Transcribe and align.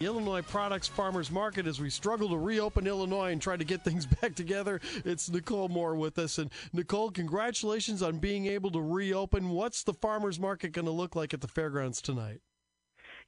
Illinois 0.00 0.42
Products 0.42 0.86
Farmers 0.86 1.30
Market 1.30 1.66
as 1.66 1.80
we 1.80 1.88
struggle 1.88 2.28
to 2.28 2.36
reopen 2.36 2.86
Illinois 2.86 3.32
and 3.32 3.40
try 3.40 3.56
to 3.56 3.64
get 3.64 3.82
things 3.82 4.04
back 4.20 4.34
together. 4.34 4.78
It's 5.06 5.30
Nicole 5.30 5.68
Moore 5.68 5.94
with 5.94 6.18
us. 6.18 6.36
And 6.36 6.50
Nicole, 6.74 7.10
congratulations 7.10 8.02
on 8.02 8.18
being 8.18 8.44
able 8.44 8.70
to 8.72 8.80
reopen. 8.82 9.48
What's 9.48 9.82
the 9.82 9.94
farmers 9.94 10.38
market 10.38 10.72
going 10.72 10.84
to 10.84 10.90
look 10.90 11.16
like 11.16 11.32
at 11.32 11.40
the 11.40 11.48
fairgrounds 11.48 12.02
tonight? 12.02 12.40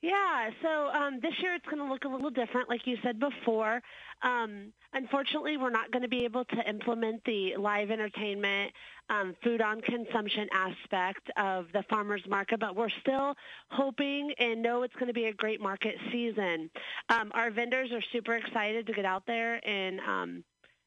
Yeah, 0.01 0.51
so 0.63 0.89
um, 0.91 1.19
this 1.21 1.33
year 1.43 1.55
it's 1.55 1.67
going 1.67 1.79
to 1.79 1.93
look 1.93 2.05
a 2.05 2.09
little 2.09 2.31
different, 2.31 2.69
like 2.69 2.87
you 2.87 2.97
said 3.03 3.19
before. 3.19 3.83
Um, 4.23 4.73
unfortunately, 4.93 5.57
we're 5.57 5.71
not 5.71 5.91
going 5.91 6.03
to 6.03 6.09
be 6.09 6.25
able 6.25 6.45
to 6.45 6.69
implement 6.69 7.25
the 7.25 7.57
live 7.57 7.91
entertainment, 7.91 8.73
um, 9.11 9.35
food 9.43 9.61
on 9.61 9.81
consumption 9.81 10.47
aspect 10.53 11.29
of 11.37 11.67
the 11.73 11.83
farmers 11.91 12.23
market, 12.29 12.61
but 12.61 12.77
we're 12.77 12.91
still 13.01 13.35
hoping 13.71 14.33
and 14.39 14.63
know 14.63 14.85
it's 14.85 14.95
going 14.95 15.09
to 15.09 15.13
be 15.13 15.27
a 15.27 15.33
great 15.33 15.61
market 15.61 15.97
season. 16.13 16.71
Um, 17.09 17.33
our 17.35 17.51
vendors 17.51 17.91
are 17.91 18.03
super 18.13 18.35
excited 18.35 18.87
to 18.87 18.93
get 18.93 19.05
out 19.05 19.25
there 19.27 19.61
and 19.67 19.99
um, 20.01 20.45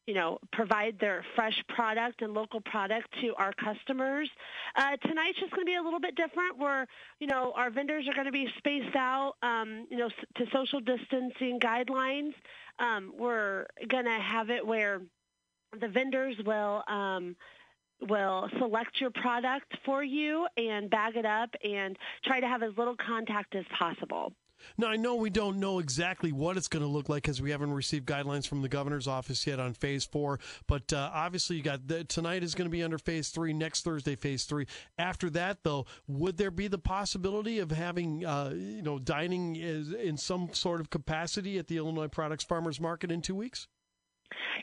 you 0.08 0.14
know, 0.14 0.40
provide 0.52 0.98
their 1.00 1.24
fresh 1.36 1.64
product 1.70 2.22
and 2.22 2.34
local 2.34 2.62
product 2.62 3.08
to 3.22 3.34
our 3.36 3.54
customers. 3.54 4.30
Uh, 4.76 4.98
tonight's 4.98 5.40
just 5.40 5.52
going 5.52 5.66
to 5.66 5.70
be 5.70 5.76
a 5.76 5.82
little 5.82 6.00
bit 6.00 6.16
different. 6.16 6.58
Where 6.58 6.88
you 7.20 7.28
know 7.28 7.54
our 7.56 7.70
vendors 7.70 8.08
are 8.08 8.14
going 8.14 8.26
to 8.26 8.32
be 8.32 8.48
spaced 8.58 8.96
out, 8.96 9.34
um, 9.42 9.88
you 9.90 9.98
know, 9.98 10.10
to 10.36 10.46
social 10.52 10.80
distancing 10.80 11.60
guidelines. 11.60 12.34
Um, 12.80 13.14
we're 13.18 13.66
going 13.90 14.06
to 14.06 14.20
have 14.20 14.50
it 14.50 14.66
where 14.66 15.02
the 15.80 15.88
vendors 15.88 16.36
will. 16.46 16.84
Um, 16.88 17.36
will 18.10 18.50
select 18.58 19.00
your 19.00 19.12
product 19.12 19.78
for 19.86 20.04
you 20.04 20.48
and 20.58 20.90
bag 20.90 21.16
it 21.16 21.26
up 21.26 21.54
and 21.64 21.96
try 22.26 22.40
to 22.40 22.48
have 22.48 22.64
as 22.64 22.72
little 22.76 22.96
contact 22.96 23.54
as 23.54 23.64
possible. 23.78 24.34
Now, 24.78 24.88
I 24.88 24.96
know 24.96 25.16
we 25.16 25.30
don't 25.30 25.60
know 25.60 25.80
exactly 25.80 26.32
what 26.32 26.58
it's 26.58 26.68
going 26.68 26.84
to 26.84 26.90
look 26.90 27.10
like 27.10 27.24
because 27.24 27.42
we 27.42 27.52
haven't 27.52 27.74
received 27.74 28.08
guidelines 28.08 28.48
from 28.48 28.62
the 28.62 28.70
governor's 28.70 29.08
office 29.08 29.46
yet 29.46 29.60
on 29.60 29.74
phase 29.74 30.06
four. 30.06 30.40
But 30.68 30.92
uh, 30.94 31.10
obviously, 31.14 31.58
you 31.58 31.64
got 31.64 31.88
the, 31.88 32.04
tonight 32.04 32.44
is 32.44 32.56
going 32.56 32.66
to 32.68 32.72
be 32.72 32.84
under 32.84 32.98
phase 32.98 33.30
three. 33.30 33.54
Next 33.54 33.84
Thursday, 33.84 34.16
phase 34.16 34.46
three. 34.46 34.66
After 34.98 35.30
that, 35.32 35.60
though, 35.64 35.86
would 36.08 36.38
there 36.38 36.52
be 36.52 36.68
the 36.68 36.78
possibility 36.78 37.60
of 37.60 37.72
having 37.72 38.26
uh, 38.26 38.52
you 38.54 38.82
know 38.82 39.00
dining 39.00 39.56
in 39.56 40.18
some 40.18 40.50
sort 40.54 40.82
of 40.82 40.90
capacity 40.90 41.58
at 41.58 41.68
the 41.68 41.78
Illinois 41.78 42.08
Products 42.08 42.44
Farmers 42.44 42.80
Market 42.80 43.12
in 43.12 43.22
two 43.22 43.36
weeks? 43.36 43.68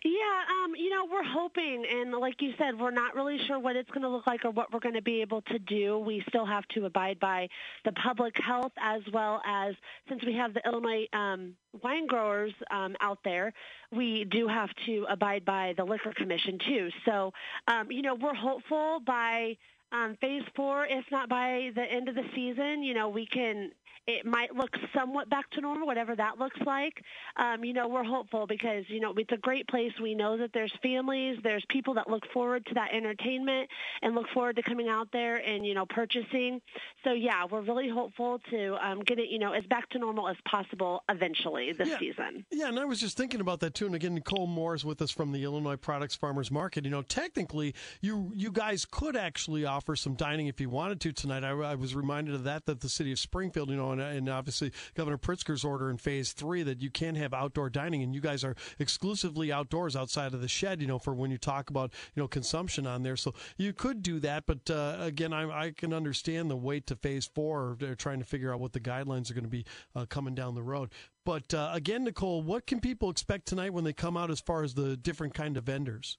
Yeah, 0.05 0.65
um, 0.65 0.75
you 0.77 0.91
know, 0.91 1.07
we're 1.11 1.25
hoping, 1.25 1.85
and 1.91 2.13
like 2.13 2.41
you 2.41 2.53
said, 2.59 2.79
we're 2.79 2.91
not 2.91 3.15
really 3.15 3.39
sure 3.47 3.59
what 3.59 3.77
it's 3.77 3.91
going 3.91 4.03
to 4.03 4.09
look 4.09 4.27
like 4.27 4.45
or 4.45 4.51
what 4.51 4.73
we're 4.73 4.81
going 4.81 4.95
to 4.95 5.03
be 5.03 5.21
able 5.21 5.43
to 5.43 5.59
do. 5.59 5.99
We 5.99 6.25
still 6.29 6.47
have 6.47 6.67
to 6.69 6.87
abide 6.87 7.19
by 7.21 7.49
the 7.85 7.93
public 7.93 8.35
health 8.41 8.73
as 8.81 9.03
well 9.13 9.43
as, 9.47 9.75
since 10.09 10.25
we 10.25 10.35
have 10.35 10.55
the 10.55 10.63
Illinois 10.65 11.07
um, 11.13 11.55
wine 11.83 12.07
growers 12.07 12.53
um, 12.71 12.97
out 13.01 13.19
there, 13.25 13.53
we 13.93 14.25
do 14.25 14.49
have 14.49 14.71
to 14.87 15.07
abide 15.09 15.45
by 15.45 15.75
the 15.77 15.85
Liquor 15.85 16.13
Commission 16.13 16.59
too. 16.67 16.89
So, 17.05 17.33
um, 17.67 17.91
you 17.91 18.03
know, 18.03 18.15
we're 18.15 18.35
hopeful 18.35 19.01
by 19.07 19.57
um, 19.93 20.17
phase 20.21 20.43
four, 20.55 20.87
if 20.87 21.05
not 21.11 21.29
by 21.29 21.71
the 21.75 21.83
end 21.83 22.09
of 22.09 22.15
the 22.15 22.25
season, 22.35 22.83
you 22.83 22.95
know, 22.95 23.09
we 23.09 23.27
can 23.27 23.71
it 24.09 24.25
might 24.25 24.57
look 24.57 24.71
somewhat 24.97 25.29
back 25.29 25.51
to 25.51 25.61
normal, 25.61 25.87
whatever 25.87 26.17
that 26.17 26.39
looks 26.39 26.59
like. 26.65 27.05
Um, 27.37 27.63
you 27.63 27.75
know, 27.75 27.89
we're 27.89 28.03
hopeful 28.03 28.47
because, 28.47 28.85
you 28.89 29.01
know, 29.01 29.13
it's 29.15 29.33
a 29.33 29.37
great 29.37 29.69
place. 29.69 29.93
We 30.01 30.15
know 30.15 30.39
that 30.39 30.51
there's 30.55 30.73
families, 30.83 31.39
there's 31.43 31.65
people 31.69 31.93
that 31.95 32.09
look 32.09 32.25
forward 32.33 32.65
to 32.67 32.75
that 32.75 32.95
entertainment 32.95 33.69
and 34.01 34.15
look 34.15 34.27
forward 34.33 34.57
to 34.57 34.63
coming 34.63 34.89
out 34.89 35.09
there 35.13 35.37
and, 35.37 35.67
you 35.67 35.75
know, 35.75 35.85
purchasing. 35.85 36.63
So, 37.05 37.13
yeah, 37.13 37.45
we're 37.51 37.61
really 37.61 37.91
hopeful 37.91 38.41
to 38.49 38.79
um, 38.81 39.01
get 39.01 39.19
it, 39.19 39.29
you 39.29 39.39
know, 39.39 39.53
as 39.53 39.65
back 39.67 39.91
to 39.91 39.99
normal 39.99 40.27
as 40.27 40.37
possible 40.47 41.03
eventually 41.11 41.75
this 41.75 41.89
yeah. 41.89 41.99
season. 41.99 42.47
Yeah, 42.51 42.69
and 42.69 42.81
I 42.81 42.87
was 42.87 43.01
just 43.01 43.19
thinking 43.19 43.43
about 43.43 43.61
that 43.61 43.75
too. 43.75 43.85
And 43.85 43.95
again, 43.95 44.15
Nicole 44.15 44.47
Moore 44.47 44.75
is 44.75 44.87
with 44.87 45.03
us 45.03 45.11
from 45.11 45.33
the 45.33 45.45
Illinois 45.45 45.77
Products 45.77 46.15
Farmers 46.15 46.51
Market. 46.51 46.87
You 46.87 46.91
know, 46.91 47.03
technically, 47.03 47.75
you 48.01 48.33
you 48.35 48.51
guys 48.51 48.87
could 48.87 49.17
actually 49.17 49.67
offer 49.67 49.78
some 49.97 50.15
dining 50.15 50.47
if 50.47 50.61
you 50.61 50.69
wanted 50.69 51.01
to 51.01 51.13
tonight. 51.13 51.45
I, 51.45 51.51
I 51.51 51.75
was 51.75 51.95
reminded 51.95 52.35
of 52.35 52.45
that, 52.45 52.67
that 52.67 52.81
the 52.81 52.89
city 52.89 53.13
of 53.13 53.19
Springfield, 53.19 53.71
you 53.71 53.77
know, 53.77 53.93
and, 53.93 54.01
and 54.01 54.29
obviously 54.29 54.73
Governor 54.95 55.19
Pritzker's 55.19 55.65
order 55.65 55.91
in 55.91 55.99
phase 55.99 56.33
three 56.33 56.63
that 56.63 56.81
you 56.81 56.91
can 56.91 57.15
have 57.15 57.35
outdoor 57.35 57.71
dining, 57.71 58.03
and 58.03 58.15
you 58.15 58.21
guys 58.21 58.45
are 58.45 58.55
exclusively 58.79 59.53
outdoors 59.53 59.97
outside 59.97 60.35
of 60.35 60.41
the 60.41 60.49
shed. 60.49 60.81
You 60.81 60.87
know, 60.87 60.99
for 60.99 61.15
when 61.15 61.31
you 61.31 61.39
talk 61.39 61.71
about 61.71 61.93
you 62.15 62.23
know 62.23 62.29
consumption 62.29 62.87
on 62.87 63.03
there, 63.03 63.17
so 63.17 63.35
you 63.57 63.73
could 63.73 64.03
do 64.03 64.21
that. 64.21 64.45
But 64.47 64.71
uh, 64.71 64.97
again, 65.01 65.33
I, 65.33 65.67
I, 65.67 65.71
can 65.71 65.93
understand 65.93 66.51
the 66.51 66.57
wait 66.57 66.87
to 66.89 66.97
phase 66.97 67.27
four. 67.27 67.77
They're 67.79 67.95
trying 67.95 68.19
to 68.19 68.25
figure 68.25 68.53
out 68.53 68.61
what 68.61 68.73
the 68.73 68.81
guidelines 68.81 69.31
are 69.31 69.35
going 69.35 69.45
to 69.45 69.51
be 69.51 69.65
uh, 69.95 70.07
coming 70.07 70.35
down 70.35 70.55
the 70.55 70.63
road. 70.63 70.91
But 71.25 71.53
uh, 71.53 71.71
again, 71.73 72.05
Nicole, 72.05 72.43
what 72.43 72.67
can 72.67 72.81
people 72.81 73.11
expect 73.11 73.47
tonight 73.47 73.73
when 73.73 73.85
they 73.85 73.93
come 73.93 74.17
out 74.17 74.31
as 74.31 74.41
far 74.41 74.63
as 74.63 74.75
the 74.75 74.97
different 74.97 75.35
kind 75.35 75.57
of 75.57 75.65
vendors? 75.65 76.19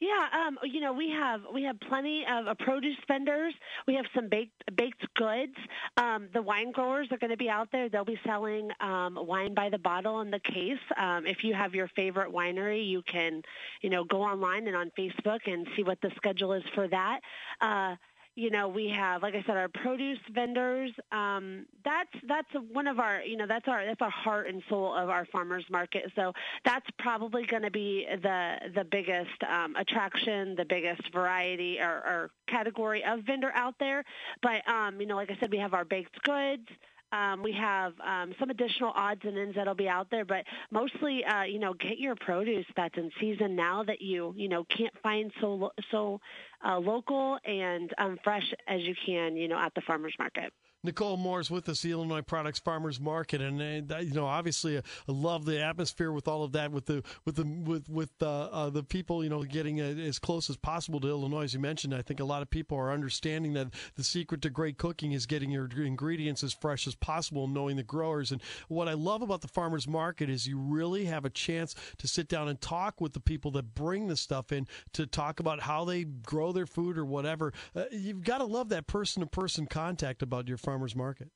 Yeah, 0.00 0.46
um, 0.46 0.58
you 0.62 0.80
know, 0.80 0.92
we 0.92 1.10
have 1.10 1.40
we 1.52 1.64
have 1.64 1.78
plenty 1.80 2.24
of 2.24 2.46
uh, 2.46 2.54
produce 2.54 2.96
vendors. 3.08 3.52
We 3.88 3.94
have 3.94 4.04
some 4.14 4.28
baked 4.28 4.76
baked 4.76 5.04
goods. 5.14 5.56
Um, 5.96 6.28
the 6.32 6.40
wine 6.40 6.70
growers 6.70 7.08
are 7.10 7.18
going 7.18 7.32
to 7.32 7.36
be 7.36 7.50
out 7.50 7.72
there. 7.72 7.88
They'll 7.88 8.04
be 8.04 8.18
selling 8.24 8.70
um, 8.80 9.18
wine 9.20 9.54
by 9.54 9.70
the 9.70 9.78
bottle 9.78 10.20
in 10.20 10.30
the 10.30 10.38
case. 10.38 10.78
Um, 10.96 11.26
if 11.26 11.42
you 11.42 11.52
have 11.54 11.74
your 11.74 11.88
favorite 11.88 12.32
winery, 12.32 12.88
you 12.88 13.02
can, 13.02 13.42
you 13.82 13.90
know, 13.90 14.04
go 14.04 14.22
online 14.22 14.68
and 14.68 14.76
on 14.76 14.92
Facebook 14.96 15.40
and 15.46 15.66
see 15.74 15.82
what 15.82 16.00
the 16.00 16.12
schedule 16.14 16.52
is 16.52 16.62
for 16.74 16.86
that. 16.86 17.20
Uh, 17.60 17.96
you 18.38 18.50
know, 18.50 18.68
we 18.68 18.88
have, 18.96 19.20
like 19.24 19.34
I 19.34 19.42
said, 19.44 19.56
our 19.56 19.66
produce 19.66 20.20
vendors. 20.32 20.92
Um, 21.10 21.66
that's 21.84 22.12
that's 22.28 22.46
one 22.70 22.86
of 22.86 23.00
our, 23.00 23.20
you 23.20 23.36
know, 23.36 23.48
that's 23.48 23.66
our 23.66 23.84
that's 23.84 24.00
our 24.00 24.10
heart 24.10 24.46
and 24.46 24.62
soul 24.68 24.94
of 24.94 25.08
our 25.10 25.26
farmers 25.26 25.64
market. 25.68 26.12
So 26.14 26.32
that's 26.64 26.86
probably 27.00 27.46
going 27.46 27.64
to 27.64 27.70
be 27.72 28.06
the 28.08 28.58
the 28.76 28.84
biggest 28.84 29.42
um, 29.42 29.74
attraction, 29.74 30.54
the 30.54 30.64
biggest 30.64 31.12
variety 31.12 31.80
or, 31.80 31.90
or 31.90 32.30
category 32.46 33.02
of 33.04 33.24
vendor 33.24 33.50
out 33.56 33.74
there. 33.80 34.04
But 34.40 34.66
um, 34.68 35.00
you 35.00 35.08
know, 35.08 35.16
like 35.16 35.32
I 35.32 35.36
said, 35.40 35.50
we 35.50 35.58
have 35.58 35.74
our 35.74 35.84
baked 35.84 36.22
goods. 36.22 36.68
Um, 37.12 37.42
we 37.42 37.52
have 37.52 37.94
um, 38.00 38.34
some 38.38 38.50
additional 38.50 38.92
odds 38.94 39.20
and 39.24 39.38
ends 39.38 39.56
that'll 39.56 39.74
be 39.74 39.88
out 39.88 40.08
there, 40.10 40.24
but 40.24 40.44
mostly, 40.70 41.24
uh, 41.24 41.42
you 41.44 41.58
know, 41.58 41.72
get 41.74 41.98
your 41.98 42.14
produce 42.16 42.66
that's 42.76 42.96
in 42.96 43.10
season 43.20 43.56
now 43.56 43.82
that 43.84 44.02
you, 44.02 44.34
you 44.36 44.48
know, 44.48 44.64
can't 44.76 44.94
find 45.02 45.32
so 45.40 45.54
lo- 45.54 45.72
so 45.90 46.20
uh, 46.66 46.78
local 46.78 47.38
and 47.44 47.92
um, 47.98 48.18
fresh 48.22 48.44
as 48.66 48.82
you 48.82 48.94
can, 49.06 49.36
you 49.36 49.48
know, 49.48 49.58
at 49.58 49.74
the 49.74 49.80
farmers 49.86 50.14
market. 50.18 50.52
Nicole 50.88 51.18
Moore's 51.18 51.50
with 51.50 51.68
us, 51.68 51.82
the 51.82 51.90
Illinois 51.90 52.22
Products 52.22 52.58
Farmers 52.58 52.98
Market, 52.98 53.42
and 53.42 53.92
uh, 53.92 53.98
you 53.98 54.14
know, 54.14 54.24
obviously, 54.24 54.78
uh, 54.78 54.80
I 55.06 55.12
love 55.12 55.44
the 55.44 55.62
atmosphere 55.62 56.12
with 56.12 56.26
all 56.26 56.44
of 56.44 56.52
that, 56.52 56.72
with 56.72 56.86
the 56.86 57.02
with 57.26 57.36
the 57.36 57.44
with 57.44 57.90
with 57.90 58.10
uh, 58.22 58.44
uh, 58.44 58.70
the 58.70 58.82
people, 58.82 59.22
you 59.22 59.28
know, 59.28 59.42
getting 59.42 59.82
uh, 59.82 59.84
as 59.84 60.18
close 60.18 60.48
as 60.48 60.56
possible 60.56 60.98
to 61.00 61.08
Illinois. 61.08 61.42
As 61.42 61.52
you 61.52 61.60
mentioned, 61.60 61.94
I 61.94 62.00
think 62.00 62.20
a 62.20 62.24
lot 62.24 62.40
of 62.40 62.48
people 62.48 62.78
are 62.78 62.90
understanding 62.90 63.52
that 63.52 63.68
the 63.96 64.02
secret 64.02 64.40
to 64.40 64.48
great 64.48 64.78
cooking 64.78 65.12
is 65.12 65.26
getting 65.26 65.50
your 65.50 65.68
ingredients 65.76 66.42
as 66.42 66.54
fresh 66.54 66.86
as 66.86 66.94
possible, 66.94 67.46
knowing 67.48 67.76
the 67.76 67.82
growers. 67.82 68.32
And 68.32 68.40
what 68.68 68.88
I 68.88 68.94
love 68.94 69.20
about 69.20 69.42
the 69.42 69.48
farmers 69.48 69.86
market 69.86 70.30
is 70.30 70.48
you 70.48 70.58
really 70.58 71.04
have 71.04 71.26
a 71.26 71.30
chance 71.30 71.74
to 71.98 72.08
sit 72.08 72.28
down 72.28 72.48
and 72.48 72.58
talk 72.62 72.98
with 72.98 73.12
the 73.12 73.20
people 73.20 73.50
that 73.50 73.74
bring 73.74 74.08
the 74.08 74.16
stuff 74.16 74.52
in 74.52 74.66
to 74.94 75.06
talk 75.06 75.38
about 75.38 75.60
how 75.60 75.84
they 75.84 76.04
grow 76.04 76.50
their 76.52 76.66
food 76.66 76.96
or 76.96 77.04
whatever. 77.04 77.52
Uh, 77.76 77.84
you've 77.92 78.24
got 78.24 78.38
to 78.38 78.44
love 78.44 78.70
that 78.70 78.86
person 78.86 79.20
to 79.20 79.26
person 79.26 79.66
contact 79.66 80.22
about 80.22 80.48
your 80.48 80.56
farmers 80.78 80.94
market? 80.94 81.28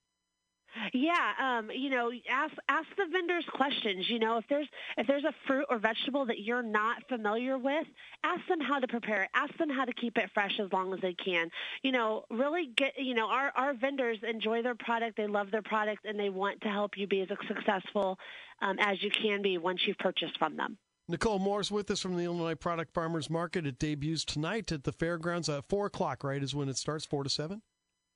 Yeah, 0.95 1.33
um, 1.39 1.71
you 1.71 1.91
know, 1.91 2.11
ask 2.31 2.55
ask 2.67 2.89
the 2.97 3.05
vendors 3.13 3.45
questions. 3.53 4.09
You 4.09 4.19
know, 4.19 4.39
if 4.39 4.45
there's 4.49 4.67
if 4.97 5.07
there's 5.07 5.25
a 5.25 5.35
fruit 5.47 5.67
or 5.69 5.79
vegetable 5.79 6.25
that 6.27 6.41
you're 6.41 6.63
not 6.63 7.07
familiar 7.11 7.59
with, 7.59 7.85
ask 8.25 8.41
them 8.49 8.59
how 8.59 8.79
to 8.79 8.89
prepare 8.89 9.25
it. 9.25 9.31
Ask 9.35 9.55
them 9.59 9.69
how 9.69 9.85
to 9.85 9.93
keep 9.93 10.17
it 10.17 10.31
fresh 10.33 10.59
as 10.59 10.73
long 10.73 10.95
as 10.95 11.01
they 11.01 11.13
can. 11.13 11.51
You 11.83 11.93
know, 11.93 12.25
really 12.31 12.71
get 12.75 12.95
you 12.97 13.13
know 13.15 13.27
our 13.29 13.53
our 13.55 13.75
vendors 13.75 14.19
enjoy 14.27 14.63
their 14.63 14.75
product, 14.75 15.19
they 15.19 15.27
love 15.27 15.51
their 15.51 15.63
product, 15.63 16.07
and 16.07 16.19
they 16.19 16.31
want 16.31 16.63
to 16.63 16.69
help 16.69 16.93
you 16.97 17.07
be 17.07 17.21
as 17.21 17.29
successful 17.47 18.19
um, 18.63 18.79
as 18.81 19.03
you 19.03 19.11
can 19.11 19.43
be 19.43 19.59
once 19.59 19.81
you've 19.87 19.99
purchased 19.99 20.39
from 20.39 20.57
them. 20.57 20.79
Nicole 21.07 21.39
Moore's 21.39 21.71
with 21.71 21.91
us 21.91 22.01
from 22.01 22.17
the 22.17 22.25
Illinois 22.25 22.55
Product 22.55 22.95
Farmers 22.95 23.29
Market. 23.29 23.67
It 23.67 23.79
debuts 23.79 24.25
tonight 24.25 24.73
at 24.73 24.85
the 24.85 24.93
fairgrounds 24.93 25.51
at 25.51 25.69
four 25.69 25.85
o'clock. 25.85 26.25
Right, 26.25 26.43
is 26.43 26.55
when 26.55 26.71
it 26.71 26.79
starts, 26.79 27.05
four 27.05 27.25
to 27.25 27.31
seven. 27.31 27.61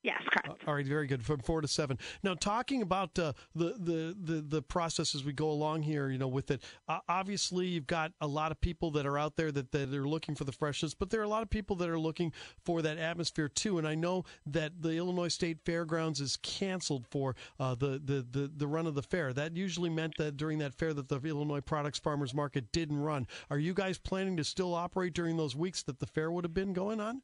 Yes, 0.07 0.23
correct. 0.31 0.63
All 0.69 0.75
right, 0.75 0.87
very 0.87 1.09
good. 1.09 1.25
From 1.25 1.41
four 1.41 1.61
to 1.61 1.67
seven. 1.67 1.99
Now, 2.23 2.35
talking 2.35 2.81
about 2.81 3.19
uh, 3.19 3.33
the, 3.57 3.75
the 3.77 4.17
the 4.17 4.41
the 4.41 4.63
process 4.63 5.17
as 5.17 5.25
we 5.25 5.33
go 5.33 5.51
along 5.51 5.83
here, 5.83 6.11
you 6.11 6.17
know, 6.17 6.29
with 6.29 6.53
it. 6.53 6.63
Uh, 6.87 7.01
obviously, 7.09 7.67
you've 7.67 7.89
got 7.89 8.13
a 8.21 8.27
lot 8.29 8.53
of 8.53 8.61
people 8.61 8.93
that 8.93 9.05
are 9.05 9.19
out 9.19 9.35
there 9.35 9.51
that 9.51 9.73
that 9.73 9.93
are 9.93 10.07
looking 10.07 10.37
for 10.37 10.45
the 10.45 10.53
freshness, 10.53 10.95
but 10.95 11.11
there 11.11 11.21
are 11.21 11.25
a 11.25 11.29
lot 11.29 11.43
of 11.43 11.51
people 11.51 11.75
that 11.75 11.89
are 11.89 11.99
looking 11.99 12.33
for 12.65 12.83
that 12.83 12.99
atmosphere 12.99 13.49
too. 13.49 13.79
And 13.79 13.89
I 13.89 13.97
know 13.97 14.23
that 14.47 14.81
the 14.81 14.91
Illinois 14.91 15.27
State 15.27 15.59
Fairgrounds 15.65 16.21
is 16.21 16.37
canceled 16.37 17.09
for 17.11 17.35
uh, 17.59 17.75
the, 17.75 18.01
the 18.05 18.25
the 18.31 18.53
the 18.57 18.69
run 18.69 18.87
of 18.87 18.95
the 18.95 19.03
fair. 19.03 19.33
That 19.33 19.57
usually 19.57 19.91
meant 19.91 20.19
that 20.19 20.37
during 20.37 20.59
that 20.59 20.73
fair 20.73 20.95
that 20.95 21.09
the 21.09 21.19
Illinois 21.19 21.63
Products 21.63 21.99
Farmers 21.99 22.33
Market 22.33 22.71
didn't 22.71 23.01
run. 23.01 23.27
Are 23.51 23.59
you 23.59 23.75
guys 23.75 23.99
planning 23.99 24.37
to 24.37 24.45
still 24.45 24.73
operate 24.73 25.15
during 25.15 25.37
those 25.37 25.57
weeks 25.57 25.83
that 25.83 25.99
the 25.99 26.07
fair 26.07 26.31
would 26.31 26.45
have 26.45 26.55
been 26.55 26.75
going 26.75 27.01
on? 27.01 27.23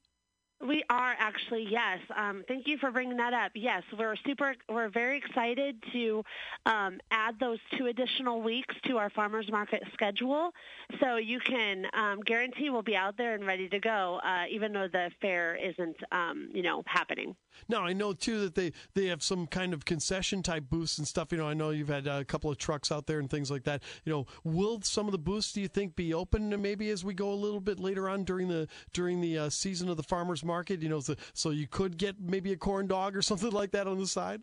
We 0.67 0.85
are 0.89 1.15
actually, 1.19 1.67
yes. 1.69 1.99
Um, 2.17 2.45
thank 2.47 2.69
you 2.69 2.79
for 2.79 2.93
bringing 2.93 3.17
that 3.17 3.33
up. 3.33 3.51
Yes, 3.55 3.83
we're 3.99 4.15
super, 4.25 4.55
we're 4.69 4.91
very 4.91 5.19
excited 5.19 5.83
to 5.93 6.25
um, 6.67 7.01
add 7.11 7.41
those 7.41 7.59
two 7.77 7.87
additional 7.87 8.41
weeks 8.43 8.75
to 8.87 8.97
our 8.97 9.11
farmers 9.11 9.51
market 9.51 9.83
schedule. 9.93 10.53
So 11.01 11.17
you 11.17 11.41
can 11.41 11.87
um, 11.95 12.21
guarantee 12.21 12.71
we'll 12.71 12.83
be 12.83 12.95
out 12.95 13.17
there 13.17 13.35
and 13.35 13.45
ready 13.45 13.69
to 13.71 13.81
go, 13.81 14.21
uh, 14.25 14.45
even 14.51 14.73
though 14.73 14.87
the 14.87 15.11
fair 15.21 15.57
isn't, 15.57 15.97
um, 16.13 16.49
you 16.55 16.63
know, 16.63 16.85
happening. 16.87 17.35
Now 17.69 17.85
I 17.85 17.93
know 17.93 18.13
too 18.13 18.41
that 18.41 18.55
they 18.55 18.73
they 18.95 19.07
have 19.07 19.23
some 19.23 19.47
kind 19.47 19.73
of 19.75 19.85
concession 19.85 20.43
type 20.43 20.65
booths 20.69 20.99
and 20.99 21.07
stuff. 21.07 21.33
You 21.33 21.39
know, 21.39 21.49
I 21.49 21.55
know 21.55 21.71
you've 21.71 21.89
had 21.89 22.07
a 22.07 22.25
couple 22.25 22.51
of 22.51 22.59
trucks 22.59 22.91
out 22.91 23.07
there 23.07 23.19
and 23.19 23.31
things 23.31 23.51
like 23.51 23.65
that. 23.65 23.83
You 24.05 24.13
know, 24.13 24.27
will 24.45 24.81
some 24.83 25.07
of 25.07 25.13
the 25.13 25.19
booths 25.19 25.53
do 25.53 25.61
you 25.61 25.69
think 25.69 25.97
be 25.97 26.15
open 26.15 26.61
maybe 26.61 26.91
as 26.91 27.05
we 27.05 27.15
go 27.15 27.33
a 27.33 27.35
little 27.35 27.61
bit 27.61 27.79
later 27.79 28.09
on 28.09 28.25
during 28.25 28.49
the 28.49 28.69
during 28.93 29.21
the 29.21 29.39
uh, 29.39 29.51
season 29.51 29.89
of 29.89 29.97
the 29.97 30.03
farmers 30.03 30.45
market? 30.55 30.83
You 30.83 30.91
know, 30.93 31.01
so, 31.01 31.15
so 31.33 31.51
you 31.51 31.67
could 31.67 31.97
get 31.97 32.15
maybe 32.21 32.53
a 32.53 32.57
corn 32.57 32.87
dog 32.87 33.17
or 33.17 33.23
something 33.23 33.53
like 33.61 33.71
that 33.73 33.87
on 33.87 33.99
the 33.99 34.07
side. 34.07 34.43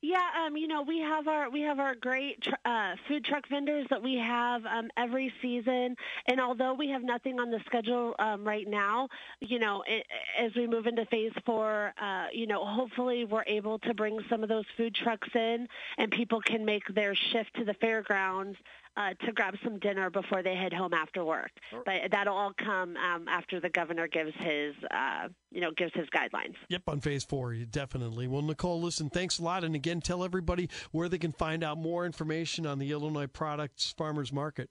Yeah, 0.00 0.28
um, 0.46 0.56
you 0.56 0.68
know, 0.68 0.82
we 0.82 1.00
have 1.00 1.26
our 1.26 1.50
we 1.50 1.62
have 1.62 1.80
our 1.80 1.96
great 1.96 2.40
tr- 2.40 2.54
uh, 2.64 2.94
food 3.08 3.24
truck 3.24 3.48
vendors 3.50 3.84
that 3.90 4.00
we 4.00 4.14
have 4.14 4.64
um, 4.64 4.88
every 4.96 5.32
season, 5.42 5.96
and 6.28 6.40
although 6.40 6.72
we 6.72 6.88
have 6.90 7.02
nothing 7.02 7.40
on 7.40 7.50
the 7.50 7.58
schedule 7.66 8.14
um, 8.20 8.46
right 8.46 8.68
now, 8.68 9.08
you 9.40 9.58
know, 9.58 9.82
it, 9.88 10.06
as 10.38 10.52
we 10.54 10.68
move 10.68 10.86
into 10.86 11.04
phase 11.06 11.32
four, 11.44 11.92
uh, 12.00 12.26
you 12.32 12.46
know, 12.46 12.64
hopefully 12.64 13.24
we're 13.24 13.48
able 13.48 13.80
to 13.80 13.92
bring 13.92 14.20
some 14.30 14.44
of 14.44 14.48
those 14.48 14.66
food 14.76 14.94
trucks 14.94 15.30
in, 15.34 15.66
and 15.98 16.12
people 16.12 16.40
can 16.42 16.64
make 16.64 16.86
their 16.94 17.16
shift 17.32 17.50
to 17.56 17.64
the 17.64 17.74
fairgrounds 17.74 18.56
uh, 18.98 19.14
to 19.24 19.32
grab 19.32 19.54
some 19.62 19.78
dinner 19.78 20.10
before 20.10 20.42
they 20.42 20.56
head 20.56 20.72
home 20.72 20.92
after 20.92 21.24
work. 21.24 21.50
But 21.84 22.10
that'll 22.10 22.36
all 22.36 22.52
come 22.58 22.96
um, 22.96 23.28
after 23.28 23.60
the 23.60 23.68
governor 23.68 24.08
gives 24.08 24.32
his, 24.40 24.74
uh, 24.90 25.28
you 25.50 25.60
know, 25.60 25.70
gives 25.76 25.92
his 25.94 26.06
guidelines. 26.14 26.54
Yep, 26.68 26.82
on 26.88 27.00
phase 27.00 27.24
four, 27.24 27.54
definitely. 27.54 28.26
Well, 28.26 28.42
Nicole, 28.42 28.80
listen, 28.82 29.08
thanks 29.08 29.38
a 29.38 29.42
lot, 29.44 29.62
and 29.62 29.74
again, 29.74 30.00
tell 30.00 30.24
everybody 30.24 30.68
where 30.90 31.08
they 31.08 31.18
can 31.18 31.32
find 31.32 31.62
out 31.62 31.78
more 31.78 32.04
information 32.04 32.66
on 32.66 32.78
the 32.78 32.90
Illinois 32.90 33.28
Products 33.28 33.94
Farmers 33.96 34.32
Market. 34.32 34.68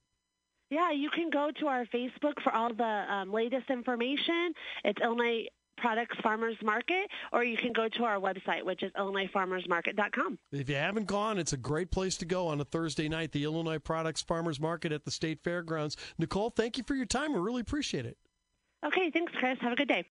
Yeah, 0.69 0.91
you 0.91 1.09
can 1.09 1.29
go 1.29 1.49
to 1.61 1.67
our 1.67 1.85
Facebook 1.85 2.43
for 2.43 2.53
all 2.53 2.73
the 2.73 2.83
um, 2.83 3.31
latest 3.31 3.69
information. 3.69 4.51
It's 4.83 4.99
Illinois 5.01 5.45
Products 5.77 6.17
Farmers 6.21 6.57
Market, 6.61 7.09
or 7.31 7.43
you 7.43 7.57
can 7.57 7.73
go 7.73 7.87
to 7.87 8.03
our 8.03 8.17
website, 8.17 8.63
which 8.63 8.83
is 8.83 8.91
IllinoisFarmersMarket.com. 8.93 10.39
If 10.51 10.69
you 10.69 10.75
haven't 10.75 11.05
gone, 11.05 11.37
it's 11.37 11.53
a 11.53 11.57
great 11.57 11.91
place 11.91 12.17
to 12.17 12.25
go 12.25 12.47
on 12.47 12.59
a 12.59 12.65
Thursday 12.65 13.07
night, 13.07 13.31
the 13.31 13.43
Illinois 13.43 13.79
Products 13.79 14.21
Farmers 14.21 14.59
Market 14.59 14.91
at 14.91 15.05
the 15.05 15.11
State 15.11 15.43
Fairgrounds. 15.43 15.97
Nicole, 16.17 16.49
thank 16.49 16.77
you 16.77 16.83
for 16.83 16.95
your 16.95 17.05
time. 17.05 17.33
We 17.33 17.39
really 17.39 17.61
appreciate 17.61 18.05
it. 18.05 18.17
Okay, 18.85 19.09
thanks, 19.09 19.33
Chris. 19.35 19.57
Have 19.61 19.73
a 19.73 19.75
good 19.75 19.87
day. 19.87 20.03